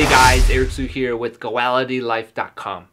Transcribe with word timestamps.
Hey 0.00 0.08
guys, 0.08 0.48
Eric 0.48 0.70
Su 0.70 0.86
here 0.86 1.14
with 1.14 1.40
GoalityLife.com, 1.40 2.88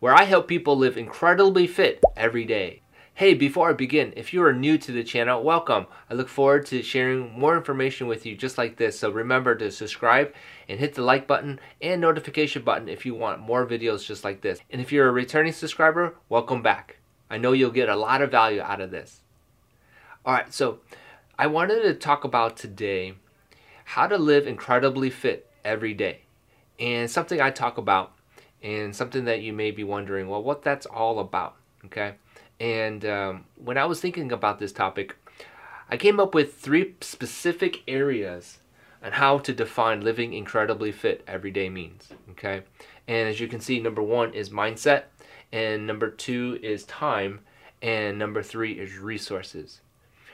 where 0.00 0.12
I 0.12 0.24
help 0.24 0.48
people 0.48 0.76
live 0.76 0.98
incredibly 0.98 1.68
fit 1.68 2.02
every 2.16 2.44
day. 2.44 2.82
Hey, 3.14 3.34
before 3.34 3.70
I 3.70 3.74
begin, 3.74 4.12
if 4.16 4.34
you 4.34 4.42
are 4.42 4.52
new 4.52 4.76
to 4.76 4.90
the 4.90 5.04
channel, 5.04 5.44
welcome. 5.44 5.86
I 6.10 6.14
look 6.14 6.28
forward 6.28 6.66
to 6.66 6.82
sharing 6.82 7.38
more 7.38 7.56
information 7.56 8.08
with 8.08 8.26
you 8.26 8.34
just 8.34 8.58
like 8.58 8.76
this. 8.76 8.98
So 8.98 9.08
remember 9.08 9.54
to 9.54 9.70
subscribe 9.70 10.34
and 10.68 10.80
hit 10.80 10.94
the 10.94 11.02
like 11.02 11.28
button 11.28 11.60
and 11.80 12.00
notification 12.00 12.62
button 12.62 12.88
if 12.88 13.06
you 13.06 13.14
want 13.14 13.38
more 13.38 13.64
videos 13.64 14.04
just 14.04 14.24
like 14.24 14.40
this. 14.40 14.58
And 14.68 14.80
if 14.80 14.90
you're 14.90 15.06
a 15.06 15.12
returning 15.12 15.52
subscriber, 15.52 16.16
welcome 16.28 16.60
back. 16.60 16.96
I 17.30 17.38
know 17.38 17.52
you'll 17.52 17.70
get 17.70 17.88
a 17.88 17.94
lot 17.94 18.20
of 18.20 18.32
value 18.32 18.62
out 18.62 18.80
of 18.80 18.90
this. 18.90 19.20
All 20.26 20.34
right, 20.34 20.52
so 20.52 20.80
I 21.38 21.46
wanted 21.46 21.82
to 21.82 21.94
talk 21.94 22.24
about 22.24 22.56
today 22.56 23.14
how 23.84 24.08
to 24.08 24.18
live 24.18 24.48
incredibly 24.48 25.08
fit 25.08 25.48
every 25.64 25.94
day. 25.94 26.21
And 26.82 27.08
something 27.08 27.40
I 27.40 27.50
talk 27.50 27.78
about 27.78 28.12
and 28.60 28.94
something 28.94 29.24
that 29.26 29.40
you 29.40 29.52
may 29.52 29.70
be 29.70 29.84
wondering, 29.84 30.28
well, 30.28 30.42
what 30.42 30.62
that's 30.62 30.84
all 30.84 31.20
about, 31.20 31.54
okay? 31.84 32.14
And 32.58 33.04
um, 33.04 33.44
when 33.54 33.78
I 33.78 33.84
was 33.84 34.00
thinking 34.00 34.32
about 34.32 34.58
this 34.58 34.72
topic, 34.72 35.16
I 35.88 35.96
came 35.96 36.18
up 36.18 36.34
with 36.34 36.54
three 36.54 36.96
specific 37.00 37.84
areas 37.86 38.58
on 39.00 39.12
how 39.12 39.38
to 39.38 39.52
define 39.52 40.00
living 40.00 40.32
incredibly 40.32 40.90
fit 40.90 41.22
every 41.28 41.52
day 41.52 41.68
means, 41.68 42.08
okay? 42.30 42.62
And 43.06 43.28
as 43.28 43.38
you 43.38 43.46
can 43.46 43.60
see, 43.60 43.78
number 43.78 44.02
one 44.02 44.34
is 44.34 44.50
mindset, 44.50 45.04
and 45.52 45.86
number 45.86 46.10
two 46.10 46.58
is 46.64 46.82
time, 46.86 47.42
and 47.80 48.18
number 48.18 48.42
three 48.42 48.72
is 48.72 48.98
resources. 48.98 49.82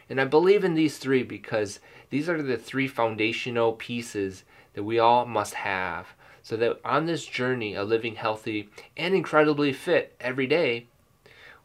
And 0.09 0.19
I 0.19 0.25
believe 0.25 0.65
in 0.65 0.73
these 0.73 0.97
three 0.97 1.25
because 1.25 1.79
these 2.09 2.27
are 2.27 2.41
the 2.41 2.57
three 2.57 2.89
foundational 2.89 3.75
pieces 3.75 4.45
that 4.73 4.85
we 4.85 4.99
all 4.99 5.27
must 5.27 5.53
have 5.53 6.15
so 6.43 6.57
that 6.57 6.81
on 6.85 7.07
this 7.07 7.25
journey 7.25 7.75
of 7.75 7.89
living 7.89 8.17
healthy 8.17 8.69
and 8.97 9.15
incredibly 9.15 9.73
fit 9.73 10.15
every 10.21 10.47
day, 10.47 10.87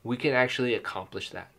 we 0.04 0.18
can 0.18 0.34
actually 0.34 0.74
accomplish 0.74 1.30
that. 1.30 1.50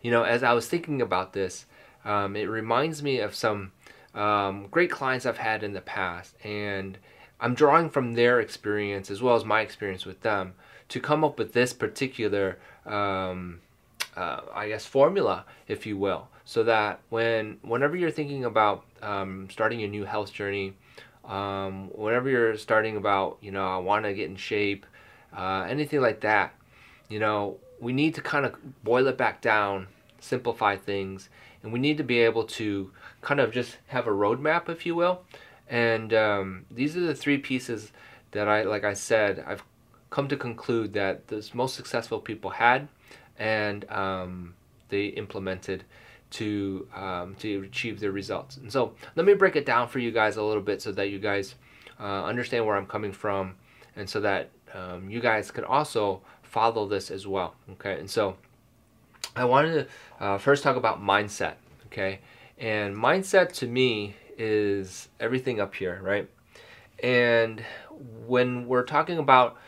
You 0.00 0.10
know, 0.10 0.24
as 0.24 0.42
I 0.42 0.52
was 0.52 0.66
thinking 0.66 1.00
about 1.00 1.32
this, 1.32 1.66
um, 2.04 2.34
it 2.36 2.48
reminds 2.48 3.02
me 3.02 3.20
of 3.20 3.34
some 3.34 3.72
um, 4.14 4.66
great 4.70 4.90
clients 4.90 5.24
I've 5.24 5.38
had 5.38 5.62
in 5.62 5.72
the 5.72 5.80
past, 5.80 6.34
and 6.44 6.98
I'm 7.40 7.54
drawing 7.54 7.90
from 7.90 8.14
their 8.14 8.40
experience 8.40 9.10
as 9.10 9.22
well 9.22 9.36
as 9.36 9.44
my 9.44 9.60
experience 9.60 10.04
with 10.04 10.20
them 10.22 10.54
to 10.88 11.00
come 11.00 11.24
up 11.24 11.38
with 11.38 11.52
this 11.52 11.72
particular, 11.72 12.58
um, 12.84 13.60
uh, 14.16 14.40
I 14.52 14.68
guess, 14.68 14.84
formula, 14.84 15.44
if 15.68 15.86
you 15.86 15.96
will, 15.96 16.28
so 16.44 16.64
that 16.64 17.00
when 17.08 17.58
whenever 17.62 17.96
you're 17.96 18.10
thinking 18.10 18.44
about 18.44 18.84
um, 19.00 19.48
starting 19.50 19.82
a 19.82 19.88
new 19.88 20.04
health 20.04 20.32
journey, 20.32 20.74
um, 21.24 21.88
whenever 21.94 22.28
you're 22.28 22.56
starting 22.56 22.96
about, 22.96 23.38
you 23.40 23.50
know, 23.50 23.66
I 23.66 23.78
want 23.78 24.04
to 24.04 24.14
get 24.14 24.28
in 24.28 24.36
shape, 24.36 24.86
uh, 25.36 25.66
anything 25.68 26.00
like 26.00 26.20
that, 26.20 26.54
you 27.08 27.18
know, 27.18 27.58
we 27.80 27.92
need 27.92 28.14
to 28.14 28.20
kind 28.20 28.46
of 28.46 28.54
boil 28.84 29.06
it 29.08 29.16
back 29.16 29.40
down, 29.40 29.88
simplify 30.20 30.76
things, 30.76 31.28
and 31.62 31.72
we 31.72 31.78
need 31.78 31.96
to 31.98 32.04
be 32.04 32.20
able 32.20 32.44
to 32.44 32.90
kind 33.20 33.40
of 33.40 33.52
just 33.52 33.76
have 33.88 34.06
a 34.06 34.10
roadmap, 34.10 34.68
if 34.68 34.86
you 34.86 34.94
will. 34.94 35.22
And 35.68 36.12
um, 36.12 36.64
these 36.70 36.96
are 36.96 37.00
the 37.00 37.14
three 37.14 37.38
pieces 37.38 37.92
that 38.32 38.48
I, 38.48 38.62
like 38.62 38.84
I 38.84 38.94
said, 38.94 39.44
I've 39.46 39.62
come 40.10 40.28
to 40.28 40.36
conclude 40.36 40.92
that 40.92 41.28
the 41.28 41.48
most 41.54 41.74
successful 41.74 42.20
people 42.20 42.50
had 42.50 42.88
and 43.38 43.90
um, 43.90 44.54
they 44.90 45.06
implemented 45.06 45.84
to 46.32 46.86
um, 46.94 47.34
to 47.36 47.62
achieve 47.62 48.00
their 48.00 48.12
results. 48.12 48.56
And 48.56 48.72
so 48.72 48.94
let 49.16 49.26
me 49.26 49.34
break 49.34 49.56
it 49.56 49.66
down 49.66 49.88
for 49.88 49.98
you 49.98 50.10
guys 50.10 50.36
a 50.36 50.42
little 50.42 50.62
bit 50.62 50.82
so 50.82 50.92
that 50.92 51.10
you 51.10 51.18
guys 51.18 51.54
uh, 52.00 52.24
understand 52.24 52.66
where 52.66 52.76
I'm 52.76 52.86
coming 52.86 53.12
from, 53.12 53.56
and 53.96 54.08
so 54.08 54.20
that 54.20 54.50
um, 54.74 55.10
you 55.10 55.20
guys 55.20 55.50
can 55.50 55.64
also 55.64 56.22
follow 56.42 56.86
this 56.86 57.10
as 57.10 57.26
well. 57.26 57.54
Okay, 57.72 57.98
and 57.98 58.10
so 58.10 58.36
I 59.36 59.44
wanted 59.44 59.88
to 60.18 60.24
uh, 60.24 60.38
first 60.38 60.62
talk 60.62 60.76
about 60.76 61.02
mindset. 61.02 61.54
Okay, 61.86 62.20
and 62.58 62.96
mindset 62.96 63.52
to 63.54 63.66
me 63.66 64.16
is 64.38 65.08
everything 65.20 65.60
up 65.60 65.74
here, 65.74 66.00
right? 66.02 66.28
And 67.02 67.62
when 68.26 68.66
we're 68.66 68.84
talking 68.84 69.18
about 69.18 69.58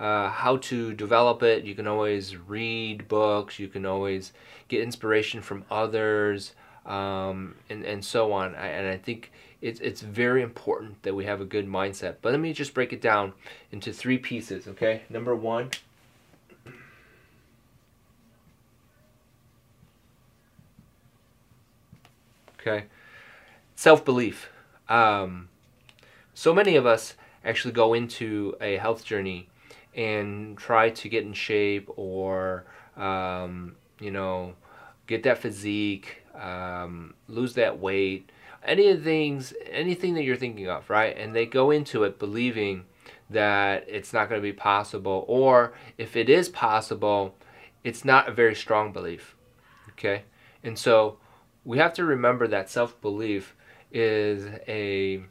uh, 0.00 0.30
how 0.30 0.56
to 0.56 0.94
develop 0.94 1.42
it. 1.42 1.64
You 1.64 1.74
can 1.74 1.86
always 1.86 2.34
read 2.34 3.06
books. 3.06 3.58
You 3.58 3.68
can 3.68 3.84
always 3.84 4.32
get 4.68 4.82
inspiration 4.82 5.42
from 5.42 5.64
others, 5.70 6.54
um, 6.86 7.54
and 7.68 7.84
and 7.84 8.02
so 8.02 8.32
on. 8.32 8.54
I, 8.54 8.68
and 8.68 8.88
I 8.88 8.96
think 8.96 9.30
it's 9.60 9.78
it's 9.80 10.00
very 10.00 10.42
important 10.42 11.02
that 11.02 11.14
we 11.14 11.26
have 11.26 11.42
a 11.42 11.44
good 11.44 11.68
mindset. 11.68 12.16
But 12.22 12.32
let 12.32 12.40
me 12.40 12.54
just 12.54 12.72
break 12.72 12.94
it 12.94 13.02
down 13.02 13.34
into 13.70 13.92
three 13.92 14.16
pieces. 14.16 14.66
Okay, 14.66 15.02
number 15.10 15.36
one. 15.36 15.70
Okay, 22.58 22.84
self 23.76 24.02
belief. 24.02 24.48
Um, 24.88 25.50
so 26.32 26.54
many 26.54 26.76
of 26.76 26.86
us 26.86 27.14
actually 27.44 27.72
go 27.72 27.92
into 27.92 28.56
a 28.60 28.76
health 28.78 29.04
journey 29.04 29.48
and 29.94 30.56
try 30.56 30.90
to 30.90 31.08
get 31.08 31.24
in 31.24 31.32
shape 31.32 31.88
or 31.96 32.64
um, 32.96 33.76
you 34.00 34.10
know 34.10 34.54
get 35.06 35.22
that 35.22 35.38
physique 35.38 36.22
um, 36.34 37.14
lose 37.28 37.54
that 37.54 37.78
weight 37.78 38.30
any 38.64 38.88
of 38.88 38.98
the 38.98 39.04
things 39.04 39.52
anything 39.70 40.14
that 40.14 40.22
you're 40.22 40.36
thinking 40.36 40.68
of 40.68 40.88
right? 40.90 41.16
And 41.16 41.34
they 41.34 41.46
go 41.46 41.70
into 41.70 42.04
it 42.04 42.18
believing 42.18 42.84
that 43.28 43.84
it's 43.88 44.12
not 44.12 44.28
going 44.28 44.40
to 44.40 44.46
be 44.46 44.52
possible 44.52 45.24
or 45.28 45.72
if 45.98 46.16
it 46.16 46.28
is 46.28 46.48
possible 46.48 47.34
it's 47.82 48.04
not 48.04 48.28
a 48.28 48.32
very 48.32 48.54
strong 48.54 48.92
belief 48.92 49.36
okay? 49.92 50.22
And 50.62 50.78
so 50.78 51.18
we 51.64 51.78
have 51.78 51.94
to 51.94 52.04
remember 52.04 52.46
that 52.48 52.70
self-belief 52.70 53.54
is 53.92 54.46
a 54.66 55.22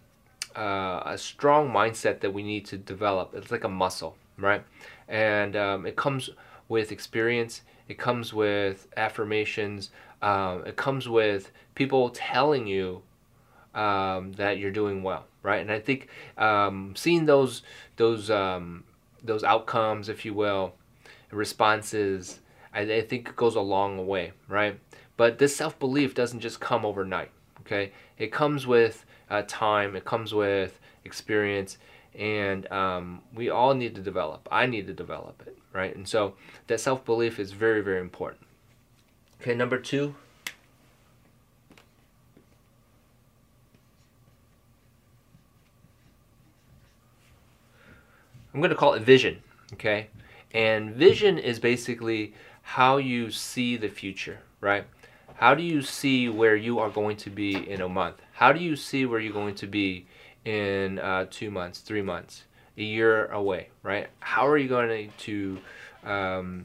uh, 0.59 1.01
a 1.05 1.17
strong 1.17 1.69
mindset 1.69 2.19
that 2.19 2.33
we 2.33 2.43
need 2.43 2.65
to 2.65 2.77
develop 2.77 3.33
it's 3.33 3.51
like 3.51 3.63
a 3.63 3.69
muscle 3.69 4.15
right? 4.41 4.63
And 5.07 5.55
um, 5.55 5.85
it 5.85 5.95
comes 5.95 6.29
with 6.67 6.91
experience. 6.91 7.61
It 7.87 7.97
comes 7.97 8.33
with 8.33 8.87
affirmations. 8.97 9.91
Um, 10.21 10.63
it 10.65 10.75
comes 10.75 11.07
with 11.07 11.51
people 11.75 12.09
telling 12.09 12.67
you 12.67 13.01
um, 13.73 14.33
that 14.33 14.57
you're 14.57 14.71
doing 14.71 15.03
well, 15.03 15.25
right? 15.43 15.61
And 15.61 15.71
I 15.71 15.79
think 15.79 16.07
um, 16.37 16.93
seeing 16.95 17.25
those 17.25 17.63
those 17.97 18.29
um, 18.29 18.83
those 19.23 19.43
outcomes, 19.43 20.09
if 20.09 20.25
you 20.25 20.33
will, 20.33 20.73
responses, 21.31 22.39
I, 22.73 22.81
I 22.81 23.01
think 23.01 23.35
goes 23.35 23.55
a 23.55 23.61
long 23.61 24.05
way, 24.07 24.33
right? 24.47 24.79
But 25.17 25.39
this 25.39 25.55
self 25.55 25.79
belief 25.79 26.13
doesn't 26.13 26.39
just 26.41 26.59
come 26.59 26.85
overnight. 26.85 27.31
Okay, 27.61 27.91
it 28.17 28.31
comes 28.31 28.67
with 28.67 29.05
uh, 29.29 29.43
time. 29.47 29.95
It 29.95 30.05
comes 30.05 30.33
with 30.33 30.79
experience 31.05 31.77
and 32.15 32.69
um, 32.71 33.21
we 33.33 33.49
all 33.49 33.73
need 33.73 33.95
to 33.95 34.01
develop. 34.01 34.47
I 34.51 34.65
need 34.65 34.87
to 34.87 34.93
develop 34.93 35.43
it, 35.45 35.57
right? 35.73 35.95
And 35.95 36.07
so 36.07 36.35
that 36.67 36.79
self 36.79 37.05
belief 37.05 37.39
is 37.39 37.51
very, 37.51 37.81
very 37.81 38.01
important. 38.01 38.45
Okay, 39.41 39.55
number 39.55 39.79
two. 39.79 40.15
I'm 48.53 48.61
going 48.61 48.71
to 48.71 48.75
call 48.75 48.95
it 48.95 49.03
vision, 49.03 49.43
okay? 49.73 50.07
And 50.51 50.91
vision 50.95 51.37
is 51.37 51.59
basically 51.59 52.33
how 52.63 52.97
you 52.97 53.29
see 53.29 53.77
the 53.77 53.87
future, 53.87 54.39
right? 54.59 54.85
How 55.35 55.53
do 55.53 55.63
you 55.63 55.83
see 55.83 56.27
where 56.27 56.55
you 56.55 56.79
are 56.79 56.89
going 56.89 57.15
to 57.17 57.29
be 57.29 57.55
in 57.55 57.79
a 57.79 57.87
month? 57.87 58.21
How 58.39 58.53
do 58.53 58.61
you 58.61 58.77
see 58.77 59.05
where 59.05 59.19
you're 59.19 59.33
going 59.33 59.55
to 59.55 59.67
be 59.67 60.05
in 60.45 60.97
uh, 60.97 61.25
two 61.29 61.51
months, 61.51 61.79
three 61.81 62.01
months, 62.01 62.45
a 62.77 62.83
year 62.83 63.25
away, 63.25 63.67
right? 63.83 64.07
How 64.21 64.47
are 64.47 64.57
you 64.57 64.69
going 64.69 65.11
to 65.17 65.57
um, 66.05 66.63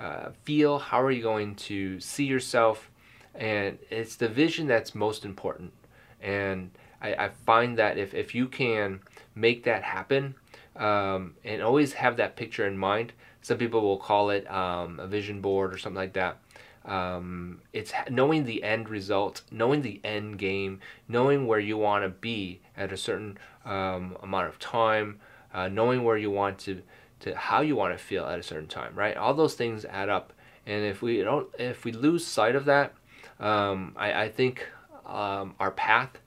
uh, 0.00 0.30
feel? 0.44 0.78
How 0.78 1.02
are 1.02 1.10
you 1.10 1.22
going 1.22 1.56
to 1.56 2.00
see 2.00 2.24
yourself? 2.24 2.90
And 3.34 3.76
it's 3.90 4.16
the 4.16 4.30
vision 4.30 4.66
that's 4.66 4.94
most 4.94 5.26
important. 5.26 5.74
And 6.22 6.70
I, 7.02 7.26
I 7.26 7.28
find 7.44 7.76
that 7.76 7.98
if, 7.98 8.14
if 8.14 8.34
you 8.34 8.48
can 8.48 9.00
make 9.34 9.64
that 9.64 9.82
happen 9.82 10.34
um, 10.74 11.34
and 11.44 11.60
always 11.60 11.92
have 11.92 12.16
that 12.16 12.34
picture 12.34 12.66
in 12.66 12.78
mind, 12.78 13.12
some 13.42 13.58
people 13.58 13.82
will 13.82 13.98
call 13.98 14.30
it 14.30 14.50
um, 14.50 14.98
a 14.98 15.06
vision 15.06 15.42
board 15.42 15.74
or 15.74 15.76
something 15.76 15.98
like 15.98 16.14
that. 16.14 16.38
Um, 16.84 17.62
it's 17.72 17.92
knowing 18.10 18.44
the 18.44 18.62
end 18.62 18.88
result, 18.88 19.42
knowing 19.50 19.82
the 19.82 20.00
end 20.04 20.38
game, 20.38 20.80
knowing 21.08 21.46
where 21.46 21.58
you 21.58 21.78
want 21.78 22.04
to 22.04 22.10
be 22.10 22.60
at 22.76 22.92
a 22.92 22.96
certain 22.96 23.38
um, 23.64 24.16
amount 24.22 24.48
of 24.48 24.58
time, 24.58 25.20
uh, 25.54 25.68
knowing 25.68 26.04
where 26.04 26.18
you 26.18 26.30
want 26.30 26.58
to, 26.58 26.82
to 27.20 27.34
how 27.34 27.62
you 27.62 27.74
want 27.74 27.96
to 27.96 28.04
feel 28.04 28.26
at 28.26 28.38
a 28.38 28.42
certain 28.42 28.68
time, 28.68 28.94
right? 28.94 29.16
All 29.16 29.32
those 29.32 29.54
things 29.54 29.84
add 29.86 30.08
up, 30.10 30.32
and 30.66 30.84
if 30.84 31.00
we 31.00 31.22
don't, 31.22 31.48
if 31.58 31.84
we 31.84 31.92
lose 31.92 32.26
sight 32.26 32.54
of 32.54 32.66
that, 32.66 32.92
um, 33.40 33.94
I, 33.96 34.24
I 34.24 34.28
think 34.28 34.68
um, 35.06 35.54
our 35.58 35.70
path, 35.70 36.18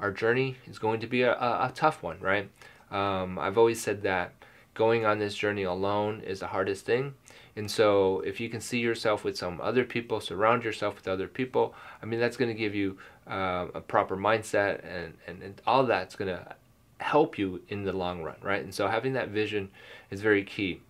our 0.00 0.10
journey 0.10 0.56
is 0.66 0.78
going 0.78 1.00
to 1.00 1.06
be 1.06 1.22
a, 1.22 1.34
a, 1.34 1.66
a 1.66 1.72
tough 1.74 2.02
one, 2.02 2.18
right? 2.20 2.48
Um, 2.90 3.38
I've 3.38 3.58
always 3.58 3.80
said 3.80 4.02
that 4.02 4.32
going 4.74 5.04
on 5.04 5.18
this 5.18 5.34
journey 5.34 5.64
alone 5.64 6.20
is 6.20 6.40
the 6.40 6.46
hardest 6.46 6.84
thing. 6.86 7.14
And 7.56 7.70
so, 7.70 8.20
if 8.20 8.38
you 8.38 8.50
can 8.50 8.60
see 8.60 8.80
yourself 8.80 9.24
with 9.24 9.38
some 9.38 9.60
other 9.62 9.84
people, 9.84 10.20
surround 10.20 10.62
yourself 10.62 10.96
with 10.96 11.08
other 11.08 11.26
people, 11.26 11.74
I 12.02 12.06
mean, 12.06 12.20
that's 12.20 12.36
going 12.36 12.50
to 12.50 12.54
give 12.54 12.74
you 12.74 12.98
uh, 13.26 13.68
a 13.74 13.80
proper 13.80 14.14
mindset, 14.14 14.84
and, 14.84 15.14
and, 15.26 15.42
and 15.42 15.62
all 15.66 15.86
that's 15.86 16.16
going 16.16 16.36
to 16.36 16.54
help 16.98 17.38
you 17.38 17.62
in 17.68 17.84
the 17.84 17.94
long 17.94 18.22
run, 18.22 18.36
right? 18.42 18.62
And 18.62 18.74
so, 18.74 18.88
having 18.88 19.14
that 19.14 19.30
vision 19.30 19.70
is 20.10 20.20
very 20.20 20.44
key. 20.44 20.82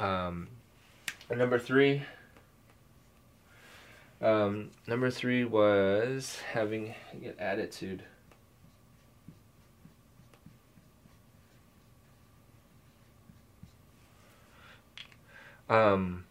Um, 0.00 0.48
number 1.30 1.58
three, 1.58 2.02
um, 4.22 4.70
number 4.86 5.10
three 5.10 5.44
was 5.44 6.40
having 6.52 6.94
an 7.12 7.34
attitude. 7.38 8.02
Um, 15.68 16.24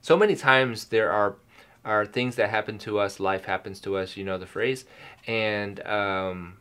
so 0.00 0.16
many 0.16 0.36
times 0.36 0.86
there 0.86 1.10
are 1.10 1.36
are 1.84 2.04
things 2.04 2.36
that 2.36 2.50
happen 2.50 2.76
to 2.78 2.98
us, 2.98 3.18
life 3.18 3.44
happens 3.46 3.80
to 3.80 3.96
us, 3.96 4.16
you 4.16 4.24
know 4.24 4.36
the 4.36 4.46
phrase, 4.46 4.84
and 5.26 5.84
um, 5.86 6.58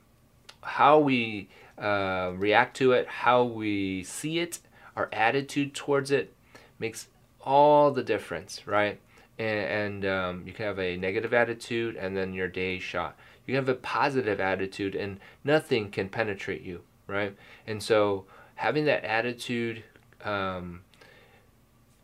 how 0.61 0.99
we 0.99 1.49
uh, 1.77 2.31
react 2.35 2.77
to 2.77 2.93
it, 2.93 3.07
how 3.07 3.43
we 3.43 4.03
see 4.03 4.39
it, 4.39 4.59
our 4.95 5.09
attitude 5.11 5.73
towards 5.73 6.11
it 6.11 6.33
makes 6.79 7.07
all 7.41 7.91
the 7.91 8.03
difference, 8.03 8.65
right? 8.67 8.99
And, 9.37 10.03
um, 10.03 10.43
you 10.47 10.53
can 10.53 10.65
have 10.65 10.79
a 10.79 10.97
negative 10.97 11.33
attitude, 11.33 11.95
and 11.95 12.17
then 12.17 12.33
your 12.33 12.47
day 12.47 12.79
shot. 12.79 13.15
You 13.45 13.53
can 13.53 13.65
have 13.65 13.69
a 13.69 13.79
positive 13.79 14.39
attitude, 14.39 14.95
and 14.95 15.19
nothing 15.43 15.91
can 15.91 16.09
penetrate 16.09 16.63
you, 16.63 16.81
right? 17.05 17.35
And 17.67 17.83
so 17.83 18.25
having 18.55 18.85
that 18.85 19.03
attitude 19.03 19.83
um, 20.23 20.81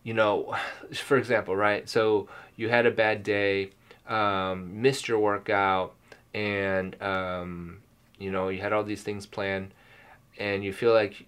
you 0.04 0.14
know, 0.14 0.56
for 0.94 1.18
example, 1.18 1.56
right? 1.56 1.88
So 1.90 2.28
you 2.56 2.70
had 2.70 2.86
a 2.86 2.92
bad 2.92 3.24
day, 3.24 3.72
um, 4.08 4.82
missed 4.82 5.08
your 5.08 5.20
workout, 5.20 5.94
and 6.34 7.02
um, 7.02 7.80
you 8.20 8.32
know 8.32 8.50
you 8.50 8.62
had 8.62 8.74
all 8.74 8.84
these 8.84 9.04
things 9.04 9.26
planned, 9.26 9.72
and 10.38 10.64
you 10.64 10.74
feel 10.74 10.94
like 10.94 11.26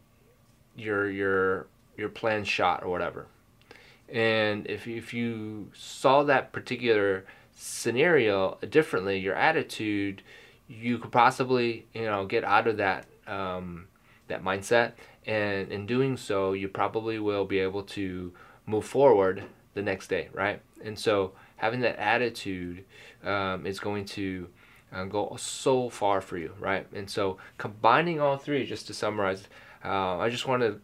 your 0.75 1.10
your 1.10 1.68
your 1.98 2.10
plan 2.10 2.44
shot 2.44 2.83
or 2.83 2.89
whatever. 2.89 3.27
And 4.10 4.68
if 4.68 4.88
if 4.88 5.13
you 5.13 5.72
saw 5.74 6.24
that 6.24 6.51
particular 6.51 7.25
scenario 7.56 8.57
differently, 8.69 9.18
your 9.18 9.36
attitude, 9.36 10.22
you 10.68 10.98
could 10.98 11.12
possibly 11.12 11.86
you 11.94 12.04
know 12.04 12.25
get 12.25 12.44
out 12.44 12.68
of 12.68 12.77
that 12.77 13.06
um, 13.27 13.88
that 14.27 14.44
mindset, 14.44 14.94
and 15.25 15.72
in 15.72 15.86
doing 15.86 16.18
so, 16.18 16.54
you 16.54 16.68
probably 16.68 17.19
will 17.19 17.45
be 17.45 17.60
able 17.60 17.83
to 17.83 18.31
move 18.65 18.85
forward 18.85 19.44
the 19.73 19.81
next 19.81 20.07
day, 20.07 20.29
right? 20.33 20.62
And 20.83 20.97
so 20.97 21.33
having 21.57 21.81
that 21.81 21.97
attitude 21.97 22.85
um, 23.23 23.65
is 23.65 23.79
going 23.79 24.06
to 24.06 24.47
uh, 24.91 25.06
go 25.06 25.35
so 25.38 25.89
far 25.89 26.21
for 26.21 26.38
you, 26.38 26.53
right? 26.59 26.88
And 26.94 27.09
so 27.09 27.38
combining 27.57 28.19
all 28.19 28.38
three, 28.38 28.65
just 28.65 28.88
to 28.88 28.94
summarize, 28.94 29.47
uh, 29.83 30.17
I 30.17 30.29
just 30.29 30.47
want 30.47 30.62
to, 30.62 30.79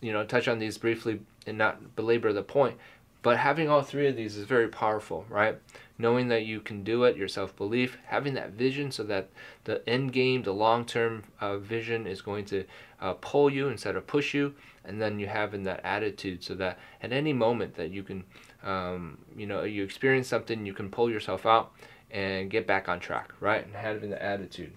you 0.00 0.12
know, 0.12 0.24
touch 0.24 0.48
on 0.48 0.58
these 0.58 0.78
briefly 0.78 1.20
and 1.46 1.58
not 1.58 1.96
belabor 1.96 2.32
the 2.32 2.42
point. 2.42 2.76
But 3.22 3.38
having 3.38 3.68
all 3.68 3.82
three 3.82 4.06
of 4.06 4.14
these 4.14 4.36
is 4.36 4.44
very 4.44 4.68
powerful, 4.68 5.26
right? 5.28 5.58
Knowing 5.98 6.28
that 6.28 6.44
you 6.44 6.60
can 6.60 6.84
do 6.84 7.02
it, 7.04 7.16
your 7.16 7.26
self 7.26 7.56
belief, 7.56 7.98
having 8.04 8.34
that 8.34 8.52
vision 8.52 8.92
so 8.92 9.02
that 9.04 9.30
the 9.64 9.88
end 9.88 10.12
game, 10.12 10.42
the 10.42 10.52
long 10.52 10.84
term 10.84 11.24
uh, 11.40 11.56
vision 11.58 12.06
is 12.06 12.22
going 12.22 12.44
to 12.44 12.64
uh, 13.00 13.14
pull 13.14 13.50
you 13.50 13.68
instead 13.68 13.96
of 13.96 14.06
push 14.06 14.34
you, 14.34 14.54
and 14.84 15.00
then 15.00 15.18
you 15.18 15.26
have 15.26 15.54
in 15.54 15.64
that 15.64 15.80
attitude 15.84 16.42
so 16.42 16.54
that 16.54 16.78
at 17.02 17.12
any 17.12 17.32
moment 17.32 17.74
that 17.74 17.90
you 17.90 18.02
can, 18.02 18.24
um, 18.62 19.18
you 19.36 19.46
know, 19.46 19.64
you 19.64 19.82
experience 19.82 20.28
something, 20.28 20.64
you 20.64 20.72
can 20.72 20.88
pull 20.88 21.10
yourself 21.10 21.46
out 21.46 21.72
and 22.10 22.50
get 22.50 22.66
back 22.66 22.88
on 22.88 23.00
track, 23.00 23.32
right? 23.40 23.64
And 23.64 23.74
having 23.74 24.10
the 24.10 24.22
attitude. 24.22 24.72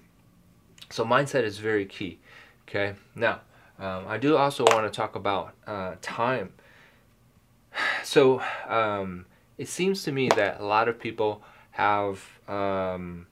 So 0.90 1.06
mindset 1.06 1.44
is 1.44 1.60
very 1.60 1.86
key. 1.86 2.20
Okay. 2.68 2.96
Now, 3.16 3.42
um, 3.80 4.06
I 4.08 4.18
do 4.18 4.36
also 4.36 4.66
want 4.66 4.92
to 4.92 4.96
talk 4.96 5.16
about 5.16 5.54
uh, 5.66 5.96
time. 6.02 6.54
So 8.04 8.42
um, 8.68 9.26
it 9.58 9.68
seems 9.68 10.04
to 10.04 10.12
me 10.12 10.30
that 10.36 10.60
a 10.60 10.66
lot 10.66 10.88
of 10.88 11.00
people 11.00 11.44
have 11.72 12.24
um, 12.48 13.28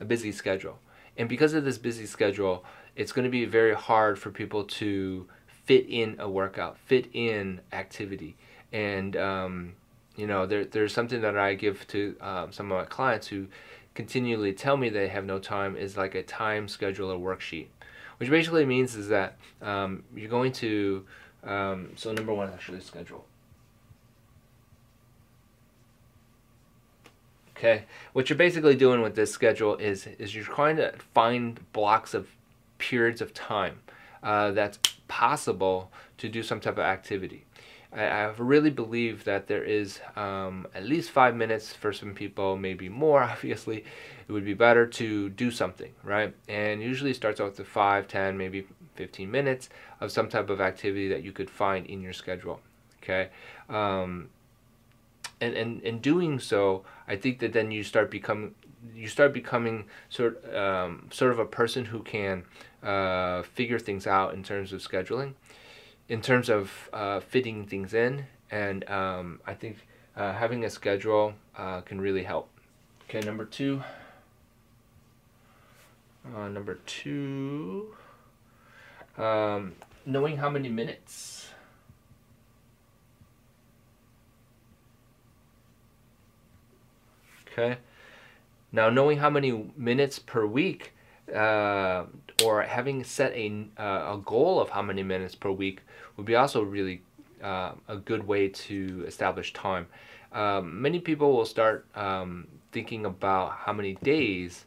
a 0.00 0.04
busy 0.04 0.32
schedule, 0.32 0.78
and 1.16 1.28
because 1.28 1.54
of 1.54 1.64
this 1.64 1.78
busy 1.78 2.04
schedule, 2.04 2.64
it's 2.98 3.12
going 3.12 3.24
to 3.24 3.30
be 3.30 3.44
very 3.44 3.74
hard 3.74 4.18
for 4.18 4.30
people 4.30 4.64
to 4.64 5.26
fit 5.64 5.86
in 5.88 6.16
a 6.18 6.28
workout, 6.28 6.76
fit 6.78 7.06
in 7.12 7.60
activity. 7.72 8.36
And, 8.72 9.16
um, 9.16 9.74
you 10.16 10.26
know, 10.26 10.46
there, 10.46 10.64
there's 10.64 10.92
something 10.92 11.20
that 11.20 11.38
I 11.38 11.54
give 11.54 11.86
to 11.88 12.16
um, 12.20 12.52
some 12.52 12.72
of 12.72 12.76
my 12.76 12.84
clients 12.84 13.28
who 13.28 13.46
continually 13.94 14.52
tell 14.52 14.76
me 14.76 14.88
they 14.88 15.06
have 15.08 15.24
no 15.24 15.38
time 15.38 15.76
is 15.76 15.96
like 15.96 16.16
a 16.16 16.24
time 16.24 16.66
scheduler 16.66 17.16
worksheet, 17.18 17.68
which 18.18 18.30
basically 18.30 18.66
means 18.66 18.96
is 18.96 19.08
that 19.08 19.38
um, 19.62 20.02
you're 20.16 20.28
going 20.28 20.50
to, 20.54 21.06
um, 21.44 21.90
so 21.94 22.12
number 22.12 22.34
one, 22.34 22.52
actually 22.52 22.80
schedule. 22.80 23.24
Okay, 27.56 27.84
what 28.12 28.28
you're 28.28 28.36
basically 28.36 28.76
doing 28.76 29.02
with 29.02 29.16
this 29.16 29.32
schedule 29.32 29.76
is 29.76 30.06
is 30.20 30.32
you're 30.32 30.44
trying 30.44 30.76
to 30.76 30.94
find 31.12 31.60
blocks 31.72 32.14
of 32.14 32.28
periods 32.78 33.20
of 33.20 33.34
time 33.34 33.80
uh, 34.22 34.50
that's 34.52 34.78
possible 35.06 35.90
to 36.18 36.28
do 36.28 36.42
some 36.42 36.60
type 36.60 36.74
of 36.74 36.84
activity. 36.84 37.44
I, 37.92 38.04
I 38.04 38.24
really 38.36 38.70
believe 38.70 39.24
that 39.24 39.46
there 39.46 39.64
is 39.64 40.00
um, 40.16 40.66
at 40.74 40.84
least 40.84 41.10
five 41.10 41.34
minutes 41.34 41.72
for 41.72 41.92
some 41.92 42.14
people, 42.14 42.56
maybe 42.56 42.88
more. 42.88 43.22
Obviously, 43.34 43.84
it 44.26 44.32
would 44.32 44.44
be 44.44 44.54
better 44.54 44.86
to 44.86 45.30
do 45.30 45.50
something, 45.50 45.92
right? 46.04 46.34
And 46.48 46.82
usually 46.82 47.14
starts 47.14 47.40
out 47.40 47.56
with 47.56 47.66
five, 47.66 48.08
ten, 48.08 48.36
maybe 48.36 48.66
15 48.96 49.30
minutes 49.30 49.68
of 50.00 50.10
some 50.10 50.28
type 50.28 50.50
of 50.50 50.60
activity 50.60 51.08
that 51.08 51.22
you 51.22 51.32
could 51.32 51.48
find 51.48 51.86
in 51.86 52.02
your 52.02 52.12
schedule. 52.12 52.60
Okay. 53.02 53.28
Um, 53.68 54.28
and, 55.40 55.54
and 55.54 55.80
in 55.82 56.00
doing 56.00 56.40
so, 56.40 56.84
I 57.06 57.16
think 57.16 57.38
that 57.38 57.52
then 57.52 57.70
you 57.70 57.84
start 57.84 58.10
becoming 58.10 58.54
you 58.94 59.08
start 59.08 59.32
becoming 59.32 59.86
sort 60.08 60.42
um, 60.54 61.08
sort 61.10 61.32
of 61.32 61.38
a 61.38 61.44
person 61.44 61.84
who 61.84 62.02
can 62.02 62.44
uh, 62.82 63.42
figure 63.42 63.78
things 63.78 64.06
out 64.06 64.34
in 64.34 64.42
terms 64.42 64.72
of 64.72 64.80
scheduling, 64.80 65.34
in 66.08 66.20
terms 66.20 66.48
of 66.48 66.88
uh, 66.92 67.20
fitting 67.20 67.66
things 67.66 67.94
in, 67.94 68.26
and 68.50 68.88
um, 68.90 69.40
I 69.46 69.54
think 69.54 69.86
uh, 70.16 70.32
having 70.32 70.64
a 70.64 70.70
schedule 70.70 71.34
uh, 71.56 71.80
can 71.82 72.00
really 72.00 72.24
help. 72.24 72.48
Okay, 73.08 73.20
number 73.20 73.44
two. 73.44 73.82
Uh, 76.36 76.48
number 76.48 76.74
two. 76.86 77.94
Um, 79.16 79.74
knowing 80.04 80.36
how 80.36 80.50
many 80.50 80.68
minutes. 80.68 81.48
Okay. 87.50 87.78
Now, 88.72 88.90
knowing 88.90 89.18
how 89.18 89.30
many 89.30 89.70
minutes 89.76 90.18
per 90.18 90.46
week 90.46 90.92
uh, 91.34 92.04
or 92.44 92.62
having 92.62 93.04
set 93.04 93.32
a, 93.32 93.66
uh, 93.78 94.14
a 94.14 94.20
goal 94.24 94.60
of 94.60 94.70
how 94.70 94.82
many 94.82 95.02
minutes 95.02 95.34
per 95.34 95.50
week 95.50 95.82
would 96.16 96.26
be 96.26 96.34
also 96.34 96.62
really 96.62 97.02
uh, 97.42 97.72
a 97.86 97.96
good 97.96 98.26
way 98.26 98.48
to 98.48 99.04
establish 99.06 99.52
time. 99.52 99.86
Um, 100.32 100.82
many 100.82 101.00
people 101.00 101.32
will 101.32 101.46
start 101.46 101.86
um, 101.94 102.46
thinking 102.72 103.06
about 103.06 103.52
how 103.52 103.72
many 103.72 103.94
days, 104.02 104.66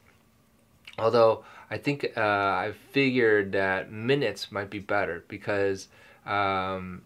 although 0.98 1.44
I 1.70 1.78
think 1.78 2.12
uh, 2.18 2.22
I've 2.22 2.78
figured 2.92 3.52
that 3.52 3.92
minutes 3.92 4.52
might 4.52 4.70
be 4.70 4.80
better 4.80 5.24
because 5.28 5.88
um, 6.26 7.04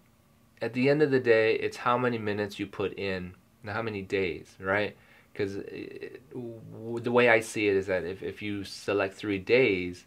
at 0.61 0.73
the 0.73 0.89
end 0.89 1.01
of 1.01 1.11
the 1.11 1.19
day, 1.19 1.55
it's 1.55 1.77
how 1.77 1.97
many 1.97 2.17
minutes 2.17 2.59
you 2.59 2.65
put 2.65 2.97
in, 2.97 3.33
not 3.63 3.75
how 3.75 3.81
many 3.81 4.01
days, 4.01 4.55
right? 4.59 4.95
Because 5.35 5.55
the 5.55 7.11
way 7.11 7.29
I 7.29 7.41
see 7.41 7.67
it 7.67 7.75
is 7.75 7.87
that 7.87 8.05
if, 8.05 8.23
if 8.23 8.41
you 8.41 8.63
select 8.63 9.15
three 9.15 9.37
days, 9.37 10.05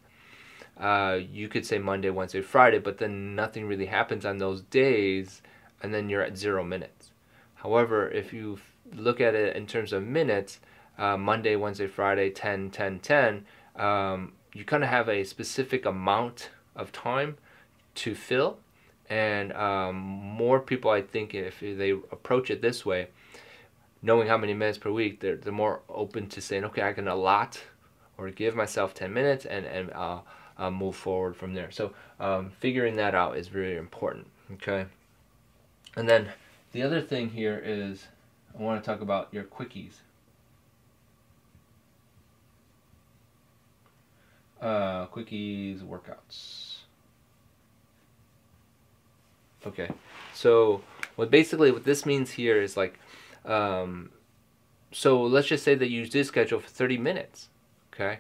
uh, 0.80 1.18
you 1.30 1.49
could 1.49 1.66
say 1.66 1.78
Monday, 1.78 2.11
Wednesday, 2.11 2.40
Friday, 2.40 2.78
but 2.78 2.99
then 2.99 3.35
nothing 3.35 3.66
really 3.66 3.87
happens 3.87 4.25
on 4.25 4.38
those 4.38 4.62
days, 4.62 5.42
and 5.82 5.92
then 5.92 6.08
you're 6.08 6.23
at 6.23 6.38
zero 6.38 6.64
minutes. 6.64 7.11
However, 7.56 8.08
if 8.08 8.32
you 8.32 8.58
look 8.94 9.20
at 9.20 9.35
it 9.35 9.54
in 9.54 9.66
terms 9.66 9.92
of 9.92 10.02
minutes, 10.02 10.61
uh, 10.97 11.16
Monday, 11.16 11.56
Wednesday, 11.56 11.87
Friday, 11.87 12.30
10, 12.30 12.70
10, 12.70 13.00
10, 13.00 13.44
um, 13.76 14.32
you 14.54 14.64
kind 14.64 14.82
of 14.82 14.88
have 14.88 15.08
a 15.08 15.25
specific 15.25 15.85
amount 15.85 16.50
of 16.75 16.90
time 16.92 17.37
to 17.97 18.14
fill. 18.14 18.58
And 19.11 19.52
um, 19.52 19.97
more 19.97 20.61
people, 20.61 20.90
I 20.90 21.02
think, 21.02 21.35
if 21.35 21.61
they 21.61 21.90
approach 21.90 22.50
it 22.50 22.62
this 22.62 22.85
way, 22.85 23.08
knowing 24.02 24.28
how 24.28 24.38
many 24.38 24.55
minutes 24.55 24.78
per 24.78 24.90
week, 24.90 25.21
they're, 25.21 25.37
they're 25.37 25.52
more 25.52 25.81
open 25.88 26.28
to 26.28 26.40
saying, 26.40 26.64
okay, 26.64 26.83
I 26.83 26.93
can 26.93 27.09
allot 27.09 27.61
or 28.17 28.31
give 28.31 28.55
myself 28.55 28.95
10 28.95 29.12
minutes 29.12 29.45
and, 29.45 29.64
and 29.67 29.93
uh, 29.93 30.21
uh, 30.59 30.71
move 30.71 30.97
forward 30.97 31.37
from 31.37 31.55
there. 31.55 31.71
So 31.71 31.93
um, 32.21 32.50
figuring 32.59 32.97
that 32.97 33.14
out 33.14 33.37
is 33.37 33.49
very 33.49 33.76
important. 33.76 34.26
Okay, 34.55 34.87
and 35.97 36.09
then 36.09 36.28
the 36.73 36.83
other 36.83 37.00
thing 37.00 37.31
here 37.31 37.61
is 37.64 38.07
I 38.59 38.62
want 38.62 38.83
to 38.83 38.90
talk 38.90 39.00
about 39.00 39.28
your 39.31 39.45
quickies. 39.45 39.95
Uh, 44.61 45.07
quickies 45.07 45.81
workouts. 45.81 46.78
Okay, 49.67 49.90
so 50.35 50.83
what 51.17 51.31
basically 51.31 51.71
what 51.71 51.85
this 51.85 52.07
means 52.07 52.31
here 52.31 52.61
is 52.61 52.76
like, 52.76 52.99
um, 53.45 54.11
so 54.92 55.23
let's 55.23 55.49
just 55.49 55.64
say 55.64 55.75
that 55.75 55.90
you 55.90 56.07
did 56.07 56.26
schedule 56.26 56.61
for 56.61 56.68
30 56.68 56.99
minutes, 56.99 57.49
okay, 57.92 58.18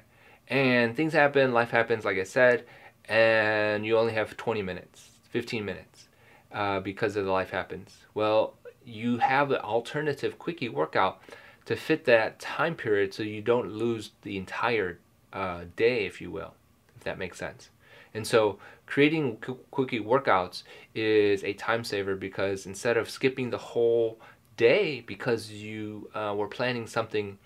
and 0.48 0.96
things 0.96 1.12
happen, 1.12 1.52
life 1.52 1.70
happens, 1.70 2.04
like 2.04 2.18
I 2.18 2.24
said, 2.24 2.64
and 3.08 3.86
you 3.86 3.96
only 3.96 4.12
have 4.14 4.36
20 4.36 4.62
minutes, 4.62 5.10
15 5.30 5.64
minutes, 5.64 6.08
uh, 6.52 6.80
because 6.80 7.16
of 7.16 7.24
the 7.24 7.32
life 7.32 7.50
happens. 7.50 7.98
Well, 8.14 8.54
you 8.84 9.18
have 9.18 9.50
an 9.50 9.58
alternative 9.58 10.38
quickie 10.38 10.68
workout 10.68 11.20
to 11.66 11.76
fit 11.76 12.04
that 12.06 12.38
time 12.38 12.74
period, 12.74 13.12
so 13.12 13.22
you 13.22 13.42
don't 13.42 13.70
lose 13.72 14.12
the 14.22 14.36
entire 14.36 14.98
uh, 15.32 15.64
day, 15.76 16.06
if 16.06 16.20
you 16.20 16.30
will, 16.30 16.54
if 16.96 17.04
that 17.04 17.18
makes 17.18 17.38
sense. 17.38 17.70
And 18.14 18.26
so 18.26 18.58
creating 18.86 19.36
quickie 19.70 20.00
workouts 20.00 20.62
is 20.94 21.44
a 21.44 21.52
time 21.52 21.84
saver 21.84 22.16
because 22.16 22.64
instead 22.64 22.96
of 22.96 23.10
skipping 23.10 23.50
the 23.50 23.58
whole 23.58 24.18
day 24.58 25.00
because 25.00 25.50
you 25.50 26.10
uh, 26.14 26.34
were 26.36 26.48
planning 26.48 26.86
something 26.86 27.38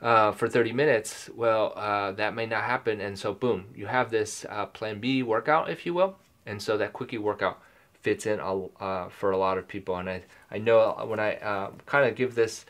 uh, 0.00 0.30
for 0.30 0.48
30 0.48 0.72
minutes, 0.72 1.28
well, 1.34 1.72
uh, 1.74 2.12
that 2.12 2.34
may 2.34 2.46
not 2.46 2.62
happen. 2.62 3.00
And 3.00 3.18
so, 3.18 3.32
boom, 3.32 3.64
you 3.74 3.86
have 3.86 4.10
this 4.10 4.46
uh, 4.48 4.66
plan 4.66 5.00
B 5.00 5.22
workout, 5.24 5.68
if 5.68 5.84
you 5.84 5.94
will. 5.94 6.16
And 6.46 6.62
so 6.62 6.76
that 6.76 6.92
quickie 6.92 7.18
workout 7.18 7.60
fits 8.02 8.26
in 8.26 8.38
uh, 8.38 9.08
for 9.08 9.32
a 9.32 9.38
lot 9.38 9.58
of 9.58 9.66
people. 9.66 9.96
And 9.96 10.08
I, 10.08 10.22
I 10.50 10.58
know 10.58 10.92
when 11.08 11.18
I 11.18 11.36
uh, 11.36 11.70
kind 11.86 12.08
of 12.08 12.14
give 12.14 12.34
this 12.34 12.66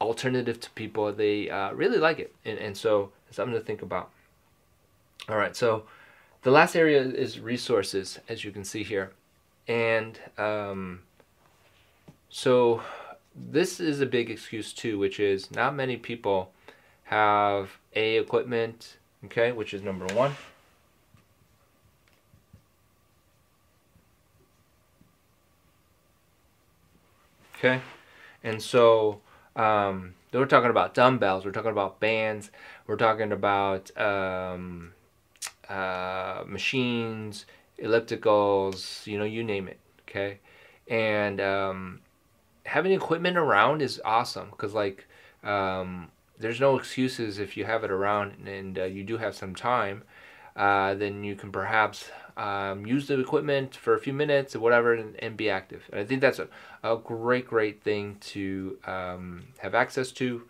alternative 0.00 0.60
to 0.60 0.70
people, 0.70 1.12
they 1.12 1.50
really 1.74 1.98
like 1.98 2.20
it. 2.20 2.34
And, 2.44 2.58
and 2.58 2.76
so, 2.76 3.10
something 3.32 3.54
to 3.54 3.60
think 3.60 3.82
about. 3.82 4.10
All 5.28 5.36
right, 5.36 5.56
so 5.56 5.84
the 6.42 6.52
last 6.52 6.76
area 6.76 7.02
is 7.02 7.40
resources, 7.40 8.20
as 8.28 8.44
you 8.44 8.52
can 8.52 8.62
see 8.62 8.84
here. 8.84 9.10
And 9.66 10.16
um, 10.38 11.00
so 12.28 12.82
this 13.34 13.80
is 13.80 14.00
a 14.00 14.06
big 14.06 14.30
excuse 14.30 14.72
too, 14.72 14.98
which 14.98 15.20
is 15.20 15.50
not 15.50 15.74
many 15.74 15.96
people 15.96 16.52
have 17.04 17.78
A 17.94 18.16
equipment, 18.18 18.96
okay, 19.26 19.52
which 19.52 19.72
is 19.74 19.82
number 19.82 20.06
one. 20.14 20.34
Okay, 27.58 27.80
and 28.44 28.60
so 28.62 29.20
um, 29.54 30.14
we're 30.32 30.44
talking 30.44 30.70
about 30.70 30.92
dumbbells, 30.92 31.44
we're 31.44 31.52
talking 31.52 31.70
about 31.70 32.00
bands, 32.00 32.50
we're 32.86 32.96
talking 32.96 33.32
about 33.32 33.96
um, 33.98 34.92
uh, 35.68 36.42
machines, 36.46 37.46
ellipticals, 37.82 39.06
you 39.06 39.18
know, 39.18 39.24
you 39.24 39.42
name 39.42 39.68
it. 39.68 39.78
Okay, 40.02 40.40
and 40.88 41.40
um, 41.40 42.00
having 42.66 42.92
equipment 42.92 43.36
around 43.36 43.82
is 43.82 44.00
awesome 44.04 44.50
because 44.50 44.74
like 44.74 45.06
um, 45.42 46.08
there's 46.38 46.60
no 46.60 46.78
excuses 46.78 47.38
if 47.38 47.56
you 47.56 47.64
have 47.64 47.84
it 47.84 47.90
around 47.90 48.46
and 48.46 48.78
uh, 48.78 48.84
you 48.84 49.04
do 49.04 49.16
have 49.18 49.34
some 49.34 49.54
time. 49.54 50.02
Uh, 50.54 50.94
then 50.94 51.22
you 51.22 51.34
can 51.34 51.52
perhaps 51.52 52.10
um, 52.36 52.86
use 52.86 53.06
the 53.06 53.20
equipment 53.20 53.76
for 53.76 53.94
a 53.94 54.00
few 54.00 54.12
minutes 54.12 54.56
or 54.56 54.60
whatever 54.60 54.94
and, 54.94 55.14
and 55.22 55.36
be 55.36 55.50
active. 55.50 55.82
And 55.90 56.00
I 56.00 56.04
think 56.04 56.22
that's 56.22 56.38
a, 56.38 56.48
a 56.82 56.96
great, 56.96 57.46
great 57.46 57.82
thing 57.82 58.16
to 58.20 58.78
um, 58.86 59.48
have 59.58 59.74
access 59.74 60.12
to. 60.12 60.42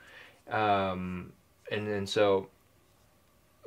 Um, 0.48 1.32
and, 1.72 1.88
and 1.88 2.08
so 2.08 2.48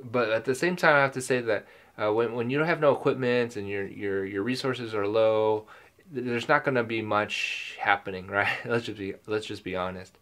but 0.01 0.29
at 0.29 0.45
the 0.45 0.55
same 0.55 0.75
time, 0.75 0.95
I 0.95 0.99
have 0.99 1.11
to 1.13 1.21
say 1.21 1.41
that 1.41 1.65
uh, 1.97 2.13
when 2.13 2.33
when 2.33 2.49
you 2.49 2.57
don't 2.57 2.67
have 2.67 2.79
no 2.79 2.93
equipment 2.93 3.55
and 3.55 3.67
your 3.67 3.85
your 3.85 4.25
your 4.25 4.43
resources 4.43 4.95
are 4.95 5.07
low, 5.07 5.65
there's 6.11 6.47
not 6.47 6.63
going 6.63 6.75
to 6.75 6.83
be 6.83 7.01
much 7.01 7.77
happening, 7.79 8.27
right? 8.39 8.49
let's 8.65 8.85
just 8.85 8.97
be 8.97 9.13
let's 9.27 9.45
just 9.45 9.63
be 9.63 9.75
honest. 9.75 10.17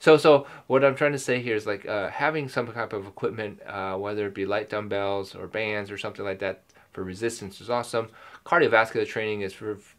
So 0.00 0.16
so 0.16 0.46
what 0.66 0.84
I'm 0.84 0.94
trying 0.94 1.12
to 1.12 1.18
say 1.18 1.40
here 1.40 1.56
is 1.56 1.66
like 1.66 1.86
uh, 1.86 2.08
having 2.08 2.48
some 2.48 2.72
type 2.72 2.92
of 2.92 3.06
equipment, 3.06 3.60
uh, 3.66 3.96
whether 3.96 4.26
it 4.26 4.34
be 4.34 4.46
light 4.46 4.70
dumbbells 4.70 5.34
or 5.34 5.46
bands 5.46 5.90
or 5.90 5.98
something 5.98 6.24
like 6.24 6.38
that 6.40 6.62
for 6.92 7.02
resistance 7.02 7.60
is 7.60 7.70
awesome. 7.70 8.08
Cardiovascular 8.44 9.06
training 9.06 9.42
is 9.42 9.54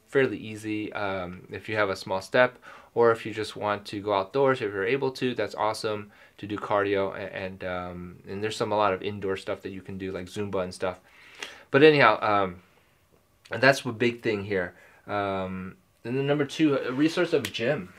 fairly 0.07 0.37
easy 0.37 0.91
um, 0.93 1.47
if 1.51 1.69
you 1.69 1.75
have 1.75 1.89
a 1.89 1.95
small 1.95 2.21
step 2.21 2.57
or 2.95 3.11
if 3.11 3.25
you 3.25 3.33
just 3.33 3.55
want 3.55 3.85
to 3.85 4.01
go 4.01 4.13
outdoors 4.13 4.61
if 4.61 4.73
you're 4.73 4.85
able 4.85 5.11
to 5.11 5.35
that's 5.35 5.55
awesome 5.55 6.11
to 6.37 6.47
do 6.47 6.57
cardio 6.57 7.15
and 7.15 7.29
and, 7.29 7.63
um, 7.63 8.15
and 8.27 8.43
there's 8.43 8.57
some 8.57 8.71
a 8.71 8.75
lot 8.75 8.91
of 8.91 9.01
indoor 9.01 9.37
stuff 9.37 9.61
that 9.61 9.71
you 9.71 9.81
can 9.81 9.97
do 9.97 10.11
like 10.11 10.25
zumba 10.25 10.63
and 10.63 10.73
stuff 10.73 10.99
but 11.71 11.83
anyhow 11.83 12.19
um, 12.21 12.55
and 13.51 13.61
that's 13.61 13.81
the 13.83 13.91
big 13.91 14.21
thing 14.21 14.43
here 14.43 14.73
um, 15.09 15.75
and 16.05 16.17
then 16.17 16.25
number 16.27 16.45
two 16.45 16.75
a 16.77 16.91
resource 16.91 17.33
of 17.33 17.51
gym. 17.51 17.93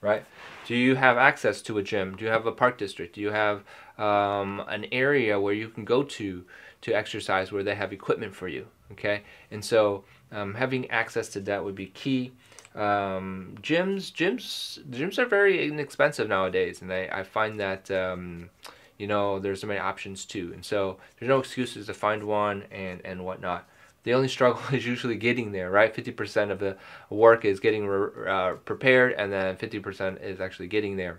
Right? 0.00 0.24
Do 0.66 0.74
you 0.74 0.96
have 0.96 1.16
access 1.16 1.62
to 1.62 1.78
a 1.78 1.82
gym? 1.82 2.16
Do 2.16 2.24
you 2.24 2.30
have 2.30 2.46
a 2.46 2.52
park 2.52 2.78
district? 2.78 3.14
Do 3.14 3.20
you 3.20 3.30
have 3.30 3.62
um, 3.98 4.62
an 4.68 4.86
area 4.90 5.40
where 5.40 5.54
you 5.54 5.68
can 5.68 5.84
go 5.84 6.02
to 6.02 6.44
to 6.82 6.92
exercise 6.92 7.52
where 7.52 7.62
they 7.62 7.74
have 7.74 7.92
equipment 7.92 8.34
for 8.34 8.48
you? 8.48 8.66
Okay? 8.92 9.22
And 9.50 9.64
so 9.64 10.04
um, 10.32 10.54
having 10.54 10.90
access 10.90 11.28
to 11.30 11.40
that 11.40 11.64
would 11.64 11.74
be 11.74 11.86
key. 11.86 12.32
Um, 12.74 13.56
gyms, 13.62 14.12
gyms, 14.12 14.78
gyms 14.90 15.18
are 15.18 15.24
very 15.24 15.66
inexpensive 15.66 16.28
nowadays, 16.28 16.82
and 16.82 16.92
I, 16.92 17.08
I 17.10 17.22
find 17.22 17.58
that 17.58 17.90
um, 17.90 18.50
you 18.98 19.06
know 19.06 19.38
there's 19.38 19.60
so 19.60 19.66
many 19.66 19.80
options 19.80 20.24
too, 20.24 20.52
and 20.54 20.64
so 20.64 20.98
there's 21.18 21.28
no 21.28 21.38
excuses 21.38 21.86
to 21.86 21.94
find 21.94 22.24
one 22.24 22.64
and 22.70 23.00
and 23.04 23.24
whatnot. 23.24 23.68
The 24.04 24.14
only 24.14 24.28
struggle 24.28 24.62
is 24.72 24.86
usually 24.86 25.16
getting 25.16 25.52
there, 25.52 25.70
right? 25.70 25.92
50% 25.92 26.50
of 26.50 26.60
the 26.60 26.76
work 27.10 27.44
is 27.44 27.58
getting 27.58 27.90
uh, 27.90 28.54
prepared, 28.64 29.14
and 29.14 29.32
then 29.32 29.56
50% 29.56 30.22
is 30.22 30.40
actually 30.40 30.68
getting 30.68 30.96
there. 30.96 31.18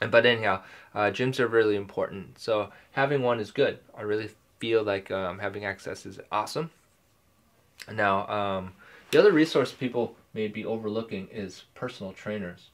But 0.00 0.24
anyhow, 0.26 0.62
uh, 0.94 1.10
gyms 1.10 1.40
are 1.40 1.48
really 1.48 1.76
important. 1.76 2.38
So 2.38 2.70
having 2.92 3.22
one 3.22 3.40
is 3.40 3.50
good. 3.50 3.78
I 3.96 4.02
really 4.02 4.30
feel 4.58 4.82
like 4.82 5.10
um, 5.10 5.38
having 5.38 5.64
access 5.64 6.06
is 6.06 6.20
awesome. 6.30 6.70
Now, 7.90 8.28
um, 8.28 8.72
the 9.10 9.18
other 9.18 9.32
resource 9.32 9.72
people 9.72 10.16
may 10.34 10.48
be 10.48 10.64
overlooking 10.64 11.28
is 11.32 11.64
personal 11.74 12.12
trainers. 12.12 12.68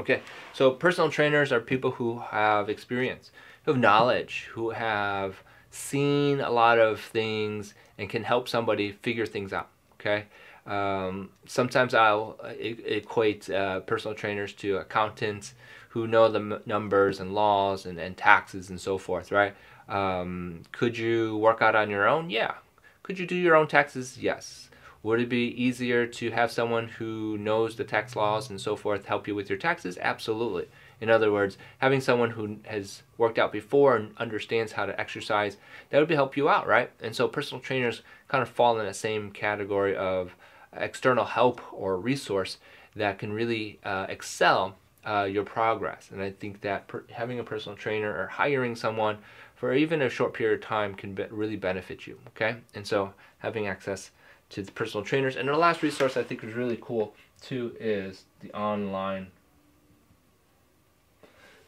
Okay, 0.00 0.22
so 0.54 0.70
personal 0.70 1.10
trainers 1.10 1.52
are 1.52 1.60
people 1.60 1.90
who 1.90 2.20
have 2.30 2.70
experience, 2.70 3.30
who 3.64 3.72
have 3.72 3.80
knowledge, 3.80 4.48
who 4.52 4.70
have 4.70 5.42
seen 5.70 6.40
a 6.40 6.50
lot 6.50 6.78
of 6.78 7.00
things 7.00 7.74
and 7.98 8.08
can 8.08 8.24
help 8.24 8.48
somebody 8.48 8.92
figure 8.92 9.26
things 9.26 9.52
out. 9.52 9.68
Okay, 10.00 10.24
um, 10.66 11.28
sometimes 11.46 11.92
I'll 11.92 12.38
equate 12.58 13.50
uh, 13.50 13.80
personal 13.80 14.14
trainers 14.14 14.54
to 14.54 14.78
accountants 14.78 15.52
who 15.90 16.06
know 16.06 16.28
the 16.28 16.62
numbers 16.64 17.20
and 17.20 17.34
laws 17.34 17.84
and, 17.84 17.98
and 17.98 18.16
taxes 18.16 18.70
and 18.70 18.80
so 18.80 18.96
forth, 18.96 19.30
right? 19.30 19.54
Um, 19.86 20.62
could 20.72 20.96
you 20.96 21.36
work 21.36 21.60
out 21.60 21.76
on 21.76 21.90
your 21.90 22.08
own? 22.08 22.30
Yeah. 22.30 22.54
Could 23.02 23.18
you 23.18 23.26
do 23.26 23.34
your 23.34 23.54
own 23.54 23.66
taxes? 23.66 24.16
Yes. 24.18 24.70
Would 25.02 25.20
it 25.20 25.28
be 25.28 25.46
easier 25.46 26.06
to 26.06 26.30
have 26.30 26.52
someone 26.52 26.88
who 26.88 27.38
knows 27.38 27.76
the 27.76 27.84
tax 27.84 28.14
laws 28.14 28.50
and 28.50 28.60
so 28.60 28.76
forth 28.76 29.06
help 29.06 29.26
you 29.26 29.34
with 29.34 29.48
your 29.48 29.58
taxes? 29.58 29.96
Absolutely. 29.98 30.68
In 31.00 31.08
other 31.08 31.32
words, 31.32 31.56
having 31.78 32.02
someone 32.02 32.30
who 32.30 32.58
has 32.66 33.02
worked 33.16 33.38
out 33.38 33.50
before 33.50 33.96
and 33.96 34.14
understands 34.18 34.72
how 34.72 34.84
to 34.84 35.00
exercise, 35.00 35.56
that 35.88 35.98
would 35.98 36.08
be 36.08 36.14
help 36.14 36.36
you 36.36 36.50
out, 36.50 36.66
right? 36.66 36.90
And 37.02 37.16
so 37.16 37.28
personal 37.28 37.62
trainers 37.62 38.02
kind 38.28 38.42
of 38.42 38.48
fall 38.50 38.78
in 38.78 38.84
that 38.84 38.96
same 38.96 39.30
category 39.30 39.96
of 39.96 40.36
external 40.76 41.24
help 41.24 41.60
or 41.72 41.96
resource 41.96 42.58
that 42.94 43.18
can 43.18 43.32
really 43.32 43.78
uh, 43.84 44.06
excel 44.08 44.76
uh, 45.06 45.26
your 45.30 45.44
progress. 45.44 46.10
And 46.12 46.20
I 46.20 46.30
think 46.30 46.60
that 46.60 46.88
per- 46.88 47.04
having 47.10 47.38
a 47.38 47.44
personal 47.44 47.76
trainer 47.76 48.10
or 48.10 48.26
hiring 48.26 48.76
someone 48.76 49.18
for 49.56 49.72
even 49.72 50.02
a 50.02 50.10
short 50.10 50.34
period 50.34 50.60
of 50.60 50.66
time 50.66 50.94
can 50.94 51.14
be- 51.14 51.24
really 51.30 51.56
benefit 51.56 52.06
you. 52.06 52.18
Okay, 52.28 52.56
and 52.74 52.86
so 52.86 53.14
having 53.38 53.66
access 53.66 54.10
to 54.50 54.62
the 54.62 54.72
personal 54.72 55.04
trainers. 55.04 55.36
And 55.36 55.48
our 55.48 55.56
last 55.56 55.82
resource 55.82 56.16
I 56.16 56.22
think 56.22 56.44
is 56.44 56.54
really 56.54 56.78
cool 56.80 57.14
too 57.40 57.74
is 57.80 58.24
the 58.40 58.52
online. 58.52 59.28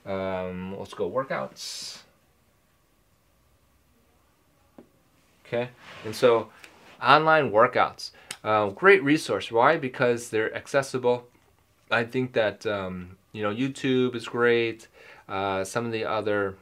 Um, 0.04 0.76
let's 0.78 0.94
go 0.94 1.08
workouts. 1.10 1.98
Okay, 5.46 5.68
and 6.04 6.14
so 6.14 6.48
online 7.02 7.50
workouts. 7.50 8.10
uh, 8.44 8.68
great 8.70 9.02
resource. 9.04 9.52
Why? 9.52 9.76
Because 9.76 10.30
they're 10.30 10.54
accessible. 10.54 11.28
I 11.90 12.04
think 12.04 12.32
that 12.32 12.66
um, 12.66 13.16
you 13.32 13.42
know 13.42 13.54
YouTube 13.54 14.14
is 14.16 14.26
great. 14.26 14.88
Uh, 15.28 15.62
some 15.64 15.86
of 15.86 15.92
the 15.92 16.04
other 16.04 16.56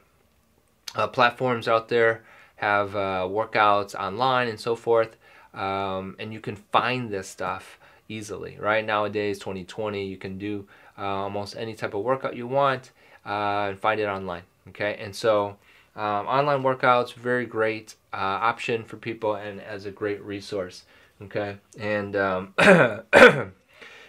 uh, 0.95 1.07
platforms 1.07 1.67
out 1.67 1.87
there 1.89 2.23
have 2.57 2.95
uh, 2.95 3.25
workouts 3.27 3.95
online 3.95 4.47
and 4.47 4.59
so 4.59 4.75
forth, 4.75 5.17
um, 5.53 6.15
and 6.19 6.33
you 6.33 6.39
can 6.39 6.55
find 6.55 7.09
this 7.09 7.27
stuff 7.27 7.79
easily. 8.07 8.57
Right 8.59 8.85
nowadays, 8.85 9.39
2020, 9.39 10.05
you 10.05 10.17
can 10.17 10.37
do 10.37 10.67
uh, 10.97 11.01
almost 11.01 11.55
any 11.57 11.73
type 11.73 11.93
of 11.93 12.03
workout 12.03 12.35
you 12.35 12.47
want 12.47 12.91
uh, 13.25 13.69
and 13.69 13.79
find 13.79 13.99
it 13.99 14.05
online. 14.05 14.43
Okay, 14.69 14.97
and 14.99 15.15
so 15.15 15.57
um, 15.95 16.27
online 16.27 16.61
workouts 16.63 17.13
very 17.13 17.45
great 17.45 17.95
uh, 18.13 18.17
option 18.17 18.83
for 18.83 18.97
people 18.97 19.35
and 19.35 19.59
as 19.61 19.85
a 19.85 19.91
great 19.91 20.21
resource. 20.23 20.83
Okay, 21.21 21.57
and 21.79 22.15
um, 22.15 22.53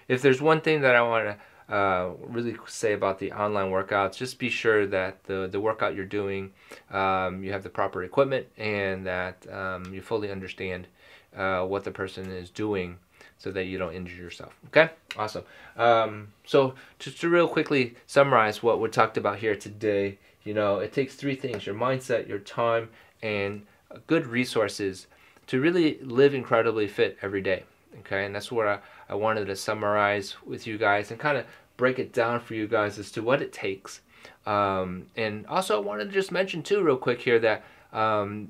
if 0.08 0.22
there's 0.22 0.40
one 0.40 0.60
thing 0.60 0.80
that 0.82 0.94
I 0.94 1.02
want 1.02 1.24
to 1.26 1.74
uh, 1.74 2.12
really 2.20 2.56
say 2.66 2.92
about 2.92 3.18
the 3.18 3.32
online 3.32 3.70
workouts, 3.70 4.16
just 4.16 4.38
be 4.38 4.50
sure 4.50 4.86
that 4.86 5.24
the, 5.24 5.48
the 5.50 5.60
workout 5.60 5.94
you're 5.94 6.04
doing, 6.04 6.52
um, 6.90 7.42
you 7.42 7.52
have 7.52 7.62
the 7.62 7.70
proper 7.70 8.02
equipment 8.02 8.46
and 8.58 9.06
that 9.06 9.46
um, 9.50 9.92
you 9.92 10.02
fully 10.02 10.30
understand 10.30 10.86
uh, 11.36 11.62
what 11.62 11.84
the 11.84 11.90
person 11.90 12.30
is 12.30 12.50
doing 12.50 12.98
so 13.38 13.50
that 13.50 13.64
you 13.64 13.78
don't 13.78 13.94
injure 13.94 14.22
yourself. 14.22 14.56
Okay, 14.68 14.90
awesome. 15.16 15.44
Um, 15.76 16.28
so 16.44 16.74
just 16.98 17.20
to 17.20 17.28
real 17.28 17.48
quickly 17.48 17.96
summarize 18.06 18.62
what 18.62 18.80
we 18.80 18.88
talked 18.88 19.16
about 19.16 19.38
here 19.38 19.56
today, 19.56 20.18
you 20.44 20.54
know, 20.54 20.78
it 20.78 20.92
takes 20.92 21.14
three 21.14 21.34
things: 21.34 21.66
your 21.66 21.74
mindset, 21.74 22.28
your 22.28 22.38
time, 22.38 22.88
and 23.22 23.66
good 24.06 24.26
resources 24.26 25.06
to 25.48 25.60
really 25.60 25.98
live 26.02 26.34
incredibly 26.34 26.86
fit 26.86 27.18
every 27.22 27.40
day. 27.40 27.64
Okay, 28.00 28.24
and 28.24 28.34
that's 28.34 28.50
what 28.50 28.66
I, 28.66 28.78
I 29.08 29.14
wanted 29.14 29.46
to 29.46 29.56
summarize 29.56 30.36
with 30.46 30.66
you 30.66 30.78
guys 30.78 31.10
and 31.10 31.20
kind 31.20 31.36
of 31.36 31.44
break 31.76 31.98
it 31.98 32.12
down 32.12 32.40
for 32.40 32.54
you 32.54 32.66
guys 32.66 32.98
as 32.98 33.10
to 33.12 33.22
what 33.22 33.42
it 33.42 33.52
takes. 33.52 34.00
Um, 34.46 35.06
and 35.16 35.46
also, 35.46 35.76
I 35.76 35.84
wanted 35.84 36.06
to 36.06 36.12
just 36.12 36.32
mention 36.32 36.62
too, 36.62 36.82
real 36.82 36.96
quick 36.96 37.20
here, 37.20 37.38
that 37.40 37.64
um, 37.92 38.48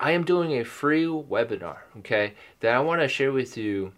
I 0.00 0.12
am 0.12 0.24
doing 0.24 0.52
a 0.52 0.64
free 0.64 1.06
webinar. 1.06 1.78
Okay, 1.98 2.34
that 2.60 2.74
I 2.74 2.80
want 2.80 3.00
to 3.00 3.08
share 3.08 3.32
with 3.32 3.56
you 3.56 3.92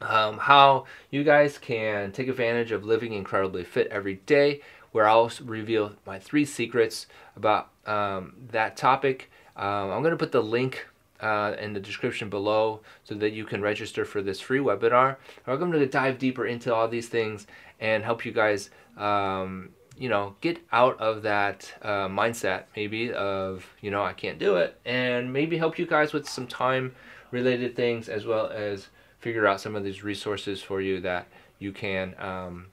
um, 0.00 0.38
how 0.38 0.86
you 1.10 1.24
guys 1.24 1.58
can 1.58 2.12
take 2.12 2.28
advantage 2.28 2.72
of 2.72 2.84
living 2.84 3.12
incredibly 3.12 3.64
fit 3.64 3.88
every 3.88 4.16
day. 4.26 4.60
Where 4.92 5.06
I'll 5.06 5.30
reveal 5.44 5.92
my 6.06 6.18
three 6.18 6.46
secrets 6.46 7.06
about 7.36 7.68
um, 7.86 8.34
that 8.50 8.76
topic. 8.76 9.30
Um, 9.54 9.90
I'm 9.90 10.02
going 10.02 10.12
to 10.12 10.16
put 10.16 10.32
the 10.32 10.42
link 10.42 10.86
uh, 11.20 11.54
in 11.58 11.72
the 11.72 11.80
description 11.80 12.28
below 12.28 12.80
so 13.04 13.14
that 13.14 13.32
you 13.32 13.44
can 13.44 13.60
register 13.60 14.04
for 14.04 14.22
this 14.22 14.40
free 14.40 14.58
webinar. 14.58 15.16
I'm 15.46 15.58
going 15.58 15.72
to 15.72 15.86
dive 15.86 16.18
deeper 16.18 16.46
into 16.46 16.74
all 16.74 16.88
these 16.88 17.08
things 17.08 17.46
and 17.80 18.04
help 18.04 18.24
you 18.24 18.32
guys, 18.32 18.70
um, 18.96 19.70
you 19.96 20.08
know, 20.08 20.34
get 20.40 20.58
out 20.72 20.98
of 21.00 21.22
that 21.22 21.72
uh, 21.82 22.08
mindset 22.08 22.64
maybe 22.74 23.12
of, 23.12 23.66
you 23.80 23.90
know, 23.90 24.02
I 24.02 24.12
can't 24.12 24.38
do 24.38 24.56
it 24.56 24.78
and 24.84 25.32
maybe 25.32 25.56
help 25.56 25.78
you 25.78 25.86
guys 25.86 26.12
with 26.12 26.28
some 26.28 26.46
time 26.46 26.94
related 27.30 27.74
things 27.74 28.08
as 28.08 28.26
well 28.26 28.48
as 28.48 28.88
figure 29.18 29.46
out 29.46 29.60
some 29.60 29.74
of 29.74 29.84
these 29.84 30.04
resources 30.04 30.62
for 30.62 30.80
you 30.80 31.00
that 31.00 31.26
you 31.58 31.72
can 31.72 32.14
um, 32.18 32.66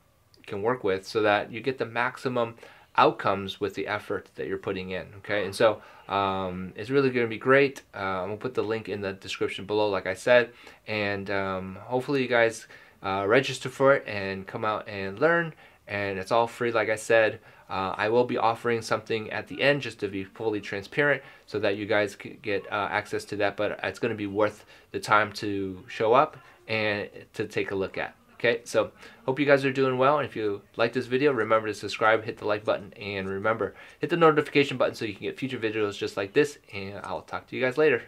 can 0.46 0.62
work 0.62 0.84
with 0.84 1.08
so 1.08 1.22
that 1.22 1.52
you 1.52 1.62
get 1.62 1.78
the 1.78 1.86
maximum 1.86 2.56
outcomes 2.96 3.60
with 3.60 3.74
the 3.74 3.88
effort 3.88 4.30
that 4.36 4.48
you're 4.48 4.58
putting 4.58 4.92
in. 4.92 5.08
Okay, 5.18 5.46
and 5.46 5.56
so 5.56 5.82
um, 6.08 6.74
it's 6.76 6.90
really 6.90 7.10
going 7.10 7.26
to 7.26 7.30
be 7.30 7.40
great. 7.40 7.82
Uh, 7.96 7.98
I'm 7.98 8.28
gonna 8.28 8.38
put 8.38 8.54
the 8.54 8.62
link 8.62 8.90
in 8.90 9.02
the 9.02 9.14
description 9.14 9.66
below, 9.66 9.90
like 9.90 10.06
I 10.06 10.14
said, 10.14 10.52
and 10.88 11.30
um, 11.32 11.78
hopefully 11.82 12.22
you 12.22 12.28
guys 12.28 12.68
uh, 13.02 13.26
register 13.28 13.70
for 13.70 13.96
it 13.96 14.04
and 14.08 14.46
come 14.46 14.66
out 14.66 14.88
and 14.88 15.20
learn. 15.20 15.54
And 15.88 16.18
it's 16.18 16.32
all 16.32 16.48
free, 16.48 16.72
like 16.72 16.90
I 16.90 16.96
said. 16.96 17.40
Uh, 17.70 17.94
I 17.98 18.10
will 18.10 18.26
be 18.26 18.38
offering 18.38 18.82
something 18.82 19.32
at 19.32 19.48
the 19.48 19.62
end 19.62 19.82
just 19.82 20.00
to 20.00 20.08
be 20.08 20.24
fully 20.24 20.62
transparent 20.62 21.24
so 21.46 21.60
that 21.60 21.76
you 21.76 21.86
guys 21.86 22.16
get 22.16 22.66
uh, 22.72 22.88
access 22.92 23.26
to 23.26 23.36
that. 23.38 23.58
But 23.58 23.80
it's 23.84 24.00
going 24.00 24.14
to 24.14 24.18
be 24.18 24.28
worth 24.28 24.66
the 24.92 25.00
time 25.00 25.32
to 25.34 25.84
show 25.88 26.14
up 26.14 26.38
and 26.68 27.10
to 27.34 27.48
take 27.48 27.72
a 27.72 27.76
look 27.76 27.98
at. 27.98 28.16
Okay, 28.34 28.60
so 28.66 28.92
hope 29.26 29.40
you 29.40 29.46
guys 29.46 29.64
are 29.64 29.72
doing 29.72 29.98
well. 29.98 30.20
And 30.20 30.28
if 30.28 30.36
you 30.36 30.62
like 30.76 30.92
this 30.92 31.06
video, 31.06 31.32
remember 31.32 31.68
to 31.68 31.74
subscribe, 31.74 32.26
hit 32.26 32.38
the 32.38 32.46
like 32.46 32.66
button, 32.66 32.94
and 33.00 33.30
remember, 33.30 33.74
hit 34.00 34.10
the 34.10 34.18
notification 34.18 34.76
button 34.76 34.96
so 34.96 35.06
you 35.06 35.14
can 35.14 35.24
get 35.24 35.40
future 35.40 35.58
videos 35.58 35.98
just 35.98 36.18
like 36.18 36.34
this. 36.34 36.58
And 36.74 37.00
I'll 37.04 37.22
talk 37.22 37.48
to 37.48 37.56
you 37.56 37.62
guys 37.62 37.78
later. 37.78 38.04